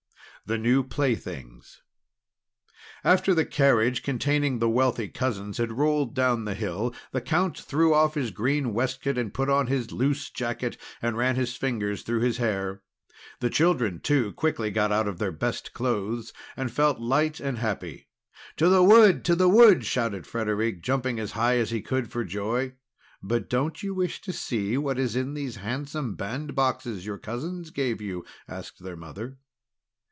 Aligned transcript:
THE 0.43 0.57
NEW 0.57 0.83
PLAYTHINGS 0.83 1.81
After 3.05 3.33
the 3.33 3.45
carriage 3.45 4.03
containing 4.03 4.59
the 4.59 4.67
wealthy 4.67 5.07
cousins 5.07 5.59
had 5.59 5.71
rolled 5.71 6.13
down 6.13 6.43
the 6.43 6.55
hill, 6.55 6.93
the 7.13 7.21
Count 7.21 7.57
threw 7.57 7.93
off 7.93 8.15
his 8.15 8.31
green 8.31 8.73
waistcoat, 8.73 9.17
and 9.17 9.33
put 9.33 9.49
on 9.49 9.67
his 9.67 9.93
loose 9.93 10.29
jacket, 10.29 10.77
and 11.01 11.15
ran 11.15 11.37
his 11.37 11.55
fingers 11.55 12.01
through 12.01 12.19
his 12.19 12.35
hair. 12.37 12.81
The 13.39 13.49
children, 13.51 14.01
too, 14.01 14.33
quickly 14.33 14.71
got 14.71 14.91
out 14.91 15.07
of 15.07 15.19
their 15.19 15.31
best 15.31 15.71
clothes, 15.73 16.33
and 16.57 16.69
felt 16.69 16.99
light 16.99 17.39
and 17.39 17.59
happy. 17.59 18.09
"To 18.57 18.67
the 18.67 18.83
wood! 18.83 19.23
To 19.25 19.35
the 19.37 19.47
wood!" 19.47 19.85
shouted 19.85 20.27
Frederic, 20.27 20.81
jumping 20.81 21.17
as 21.17 21.31
high 21.33 21.59
as 21.59 21.69
he 21.71 21.81
could 21.81 22.11
for 22.11 22.25
joy. 22.25 22.73
"But 23.23 23.47
don't 23.49 23.81
you 23.81 23.93
wish 23.95 24.19
to 24.21 24.33
see 24.33 24.77
what 24.77 24.99
is 24.99 25.15
in 25.15 25.33
these 25.33 25.57
handsome 25.57 26.17
bandboxes 26.17 27.05
your 27.05 27.19
cousins 27.19 27.69
gave 27.69 28.01
you?" 28.01 28.25
asked 28.49 28.79
his 28.79 28.97
mother. 28.97 29.37